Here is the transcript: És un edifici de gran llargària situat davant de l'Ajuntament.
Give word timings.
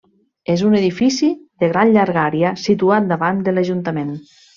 És 0.51 0.61
un 0.67 0.77
edifici 0.77 1.29
de 1.63 1.69
gran 1.73 1.93
llargària 1.97 2.53
situat 2.63 3.05
davant 3.13 3.45
de 3.49 3.55
l'Ajuntament. 3.59 4.11